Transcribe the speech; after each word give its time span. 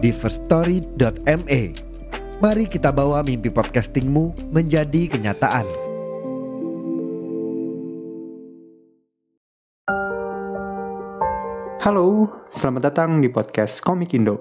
di 0.00 0.10
firststory.me. 0.16 1.62
Mari 2.40 2.64
kita 2.72 2.88
bawa 2.88 3.20
mimpi 3.20 3.52
podcastingmu 3.52 4.48
menjadi 4.48 5.12
kenyataan. 5.12 5.68
Halo, 11.80 12.28
selamat 12.48 12.82
datang 12.92 13.20
di 13.20 13.28
podcast 13.28 13.84
Komik 13.84 14.16
Indo. 14.16 14.40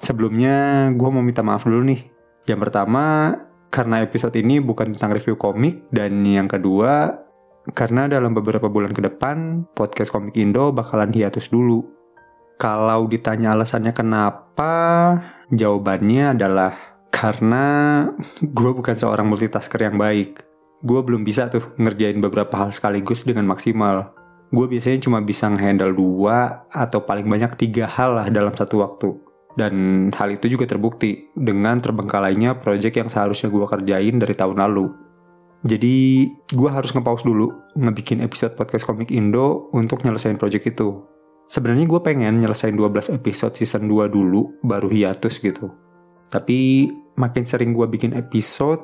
Sebelumnya, 0.00 0.88
gue 0.92 1.08
mau 1.12 1.24
minta 1.24 1.44
maaf 1.44 1.64
dulu 1.68 1.84
nih. 1.88 2.00
Yang 2.48 2.68
pertama, 2.68 3.36
karena 3.68 4.00
episode 4.00 4.36
ini 4.36 4.60
bukan 4.60 4.92
tentang 4.96 5.16
review 5.16 5.36
komik, 5.40 5.88
dan 5.92 6.24
yang 6.24 6.48
kedua, 6.48 7.16
karena 7.72 8.08
dalam 8.08 8.36
beberapa 8.36 8.68
bulan 8.68 8.92
ke 8.92 9.00
depan, 9.04 9.64
podcast 9.72 10.12
Komik 10.12 10.36
Indo 10.36 10.72
bakalan 10.72 11.12
hiatus 11.12 11.48
dulu. 11.48 11.95
Kalau 12.56 13.04
ditanya 13.04 13.52
alasannya 13.52 13.92
kenapa, 13.92 14.74
jawabannya 15.52 16.32
adalah 16.32 16.72
karena 17.12 17.64
gue 18.56 18.70
bukan 18.72 18.96
seorang 18.96 19.28
multitasker 19.28 19.80
yang 19.80 20.00
baik. 20.00 20.40
Gue 20.80 21.00
belum 21.04 21.24
bisa 21.24 21.48
tuh 21.52 21.76
ngerjain 21.76 22.20
beberapa 22.20 22.56
hal 22.56 22.72
sekaligus 22.72 23.24
dengan 23.24 23.48
maksimal 23.48 24.16
gue 24.54 24.66
biasanya 24.70 25.02
cuma 25.02 25.18
bisa 25.22 25.50
ngehandle 25.50 25.94
dua 25.94 26.66
atau 26.70 27.02
paling 27.02 27.26
banyak 27.26 27.58
tiga 27.58 27.90
hal 27.90 28.14
lah 28.14 28.26
dalam 28.30 28.54
satu 28.54 28.82
waktu. 28.82 29.10
Dan 29.56 30.08
hal 30.12 30.36
itu 30.36 30.52
juga 30.52 30.68
terbukti 30.68 31.32
dengan 31.32 31.80
terbengkalainya 31.80 32.60
project 32.60 32.94
yang 33.00 33.08
seharusnya 33.08 33.48
gue 33.48 33.64
kerjain 33.64 34.20
dari 34.20 34.34
tahun 34.36 34.60
lalu. 34.60 34.92
Jadi 35.64 36.28
gue 36.52 36.70
harus 36.70 36.92
nge-pause 36.92 37.24
dulu 37.24 37.48
ngebikin 37.74 38.20
episode 38.20 38.52
podcast 38.54 38.84
komik 38.84 39.08
Indo 39.08 39.72
untuk 39.72 40.04
nyelesain 40.04 40.36
project 40.36 40.76
itu. 40.76 41.15
Sebenarnya 41.46 41.86
gue 41.86 42.00
pengen 42.02 42.42
nyelesain 42.42 42.74
12 42.74 43.14
episode 43.14 43.54
season 43.54 43.86
2 43.86 44.10
dulu 44.10 44.58
baru 44.66 44.90
hiatus 44.90 45.38
gitu. 45.38 45.70
Tapi 46.26 46.90
makin 47.14 47.46
sering 47.46 47.70
gue 47.70 47.86
bikin 47.86 48.18
episode, 48.18 48.82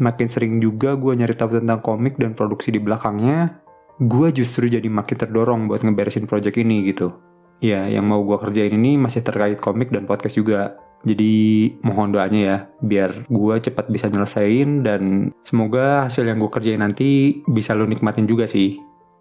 makin 0.00 0.24
sering 0.24 0.56
juga 0.56 0.96
gue 0.96 1.12
nyari 1.12 1.36
tahu 1.36 1.60
tentang 1.60 1.84
komik 1.84 2.16
dan 2.16 2.32
produksi 2.32 2.72
di 2.72 2.80
belakangnya, 2.80 3.60
gue 4.00 4.28
justru 4.32 4.72
jadi 4.72 4.88
makin 4.88 5.16
terdorong 5.20 5.60
buat 5.68 5.84
ngeberesin 5.84 6.24
project 6.24 6.56
ini 6.56 6.88
gitu. 6.88 7.12
Ya, 7.58 7.90
yang 7.90 8.06
mau 8.06 8.22
gue 8.22 8.38
kerjain 8.38 8.70
ini 8.70 8.94
masih 8.96 9.20
terkait 9.20 9.58
komik 9.58 9.90
dan 9.90 10.06
podcast 10.06 10.38
juga. 10.38 10.78
Jadi 11.06 11.70
mohon 11.86 12.10
doanya 12.10 12.40
ya, 12.40 12.56
biar 12.82 13.30
gue 13.30 13.54
cepat 13.62 13.86
bisa 13.90 14.10
nyelesain 14.10 14.82
dan 14.82 15.30
semoga 15.46 16.06
hasil 16.06 16.26
yang 16.26 16.42
gue 16.42 16.50
kerjain 16.50 16.82
nanti 16.82 17.38
bisa 17.46 17.74
lo 17.74 17.86
nikmatin 17.86 18.26
juga 18.26 18.46
sih. 18.50 18.78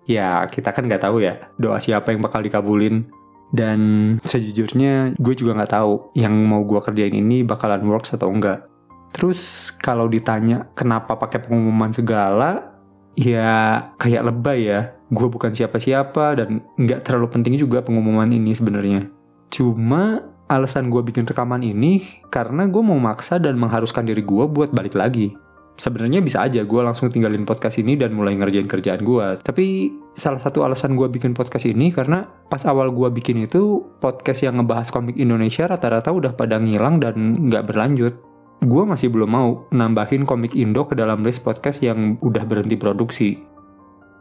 Ya, 0.07 0.47
kita 0.47 0.71
kan 0.71 0.87
nggak 0.87 1.03
tahu 1.03 1.19
ya, 1.19 1.51
doa 1.59 1.77
siapa 1.83 2.15
yang 2.15 2.23
bakal 2.23 2.39
dikabulin. 2.41 3.05
Dan 3.47 3.79
sejujurnya 4.27 5.15
gue 5.15 5.33
juga 5.35 5.55
nggak 5.55 5.71
tahu 5.71 6.11
yang 6.19 6.35
mau 6.47 6.63
gue 6.67 6.79
kerjain 6.83 7.15
ini 7.15 7.43
bakalan 7.47 7.83
works 7.87 8.15
atau 8.15 8.27
enggak. 8.31 8.67
Terus 9.15 9.71
kalau 9.79 10.11
ditanya 10.11 10.67
kenapa 10.75 11.15
pakai 11.15 11.47
pengumuman 11.47 11.95
segala, 11.95 12.75
ya 13.15 13.83
kayak 13.99 14.31
lebay 14.31 14.67
ya. 14.67 14.91
Gue 15.07 15.31
bukan 15.31 15.55
siapa-siapa 15.55 16.43
dan 16.43 16.59
nggak 16.75 17.07
terlalu 17.07 17.31
penting 17.39 17.55
juga 17.55 17.79
pengumuman 17.79 18.27
ini 18.27 18.51
sebenarnya. 18.51 19.07
Cuma 19.47 20.27
alasan 20.47 20.91
gue 20.91 20.99
bikin 21.03 21.27
rekaman 21.27 21.63
ini 21.63 22.23
karena 22.31 22.67
gue 22.67 22.83
mau 22.83 22.99
maksa 22.99 23.39
dan 23.39 23.55
mengharuskan 23.55 24.03
diri 24.07 24.23
gue 24.23 24.43
buat 24.47 24.75
balik 24.75 24.95
lagi. 24.95 25.35
Sebenarnya 25.77 26.25
bisa 26.25 26.41
aja 26.41 26.65
gue 26.65 26.81
langsung 26.81 27.13
tinggalin 27.13 27.45
podcast 27.45 27.77
ini 27.77 27.93
dan 27.93 28.17
mulai 28.17 28.33
ngerjain 28.33 28.65
kerjaan 28.65 29.05
gue. 29.05 29.37
Tapi 29.45 29.93
salah 30.17 30.41
satu 30.41 30.65
alasan 30.65 30.97
gue 30.97 31.05
bikin 31.05 31.37
podcast 31.37 31.69
ini 31.69 31.93
karena 31.93 32.25
pas 32.49 32.65
awal 32.65 32.89
gue 32.89 33.13
bikin 33.13 33.45
itu 33.45 33.85
podcast 34.01 34.41
yang 34.41 34.57
ngebahas 34.57 34.89
komik 34.89 35.15
Indonesia 35.21 35.69
rata-rata 35.69 36.09
udah 36.09 36.33
pada 36.33 36.57
ngilang 36.57 36.97
dan 36.97 37.45
nggak 37.45 37.69
berlanjut 37.69 38.17
gue 38.65 38.83
masih 38.89 39.13
belum 39.13 39.29
mau 39.29 39.49
nambahin 39.69 40.25
komik 40.25 40.57
Indo 40.57 40.89
ke 40.89 40.97
dalam 40.97 41.21
list 41.21 41.45
podcast 41.45 41.85
yang 41.85 42.17
udah 42.25 42.41
berhenti 42.41 42.73
produksi. 42.73 43.37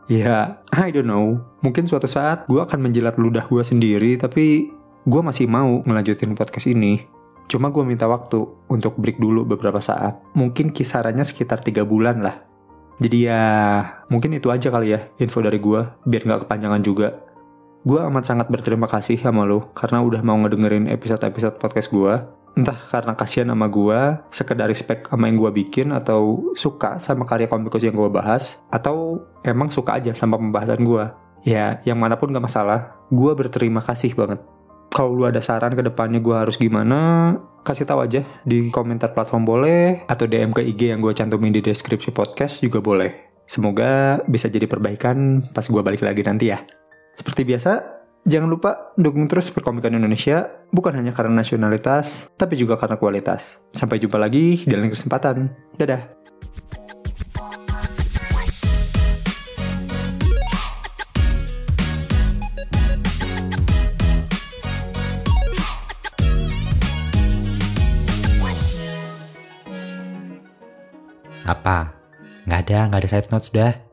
Ya, 0.06 0.60
I 0.70 0.92
don't 0.92 1.08
know. 1.08 1.40
Mungkin 1.64 1.88
suatu 1.88 2.06
saat 2.06 2.44
gue 2.46 2.60
akan 2.60 2.78
menjilat 2.78 3.16
ludah 3.16 3.48
gue 3.48 3.64
sendiri, 3.64 4.14
tapi 4.20 4.70
gue 5.08 5.22
masih 5.24 5.48
mau 5.48 5.82
ngelanjutin 5.82 6.36
podcast 6.36 6.68
ini. 6.68 7.15
Cuma 7.46 7.70
gue 7.70 7.86
minta 7.86 8.10
waktu 8.10 8.42
untuk 8.66 8.98
break 8.98 9.22
dulu 9.22 9.46
beberapa 9.46 9.78
saat. 9.78 10.18
Mungkin 10.34 10.74
kisarannya 10.74 11.22
sekitar 11.22 11.62
3 11.62 11.86
bulan 11.86 12.22
lah. 12.22 12.42
Jadi 12.96 13.28
ya, 13.28 13.44
mungkin 14.08 14.34
itu 14.34 14.48
aja 14.48 14.72
kali 14.72 14.96
ya 14.96 15.06
info 15.20 15.44
dari 15.44 15.60
gue, 15.60 15.80
biar 16.08 16.22
nggak 16.24 16.48
kepanjangan 16.48 16.82
juga. 16.82 17.08
Gue 17.86 18.02
amat 18.02 18.24
sangat 18.26 18.50
berterima 18.50 18.90
kasih 18.90 19.20
sama 19.20 19.46
lo, 19.46 19.70
karena 19.76 20.02
udah 20.02 20.24
mau 20.24 20.34
ngedengerin 20.42 20.90
episode-episode 20.90 21.60
podcast 21.60 21.92
gue 21.92 22.14
entah 22.56 22.80
karena 22.88 23.12
kasihan 23.12 23.52
sama 23.52 23.68
gue, 23.68 24.00
sekedar 24.32 24.64
respect 24.64 25.12
sama 25.12 25.28
yang 25.28 25.36
gue 25.36 25.52
bikin, 25.60 25.92
atau 25.92 26.40
suka 26.56 26.96
sama 26.96 27.28
karya 27.28 27.52
komikus 27.52 27.84
yang 27.84 27.92
gue 27.92 28.08
bahas, 28.08 28.64
atau 28.72 29.20
emang 29.44 29.68
suka 29.68 30.00
aja 30.00 30.16
sama 30.16 30.40
pembahasan 30.40 30.80
gue. 30.80 31.04
Ya, 31.44 31.78
yang 31.84 32.00
mana 32.00 32.16
pun 32.16 32.32
gak 32.32 32.42
masalah, 32.42 32.96
gue 33.12 33.32
berterima 33.36 33.84
kasih 33.84 34.16
banget. 34.16 34.40
Kalau 34.90 35.12
lu 35.12 35.24
ada 35.28 35.42
saran 35.42 35.74
ke 35.74 35.82
depannya 35.82 36.22
gue 36.22 36.36
harus 36.36 36.56
gimana, 36.56 37.34
kasih 37.66 37.84
tahu 37.84 38.06
aja 38.06 38.22
di 38.46 38.70
komentar 38.70 39.12
platform 39.12 39.44
boleh, 39.44 40.06
atau 40.06 40.24
DM 40.24 40.54
ke 40.54 40.62
IG 40.62 40.94
yang 40.94 41.02
gue 41.02 41.12
cantumin 41.12 41.52
di 41.52 41.60
deskripsi 41.60 42.14
podcast 42.14 42.62
juga 42.62 42.80
boleh. 42.80 43.12
Semoga 43.46 44.22
bisa 44.26 44.50
jadi 44.50 44.66
perbaikan 44.66 45.46
pas 45.54 45.66
gue 45.66 45.82
balik 45.82 46.02
lagi 46.02 46.22
nanti 46.26 46.50
ya. 46.50 46.62
Seperti 47.16 47.46
biasa, 47.46 47.96
Jangan 48.26 48.50
lupa 48.50 48.90
dukung 48.98 49.30
terus 49.30 49.54
perkomikan 49.54 49.94
Indonesia, 49.94 50.50
bukan 50.74 50.98
hanya 50.98 51.14
karena 51.14 51.46
nasionalitas, 51.46 52.26
tapi 52.34 52.58
juga 52.58 52.74
karena 52.74 52.98
kualitas. 52.98 53.62
Sampai 53.70 54.02
jumpa 54.02 54.18
lagi 54.18 54.66
di 54.66 54.74
lain 54.74 54.90
kesempatan. 54.90 55.46
Dadah. 55.78 56.15
Apa? 71.46 71.94
Nggak 72.44 72.60
ada, 72.66 72.78
nggak 72.90 73.00
ada 73.00 73.10
side 73.10 73.30
notes 73.30 73.50
dah. 73.54 73.85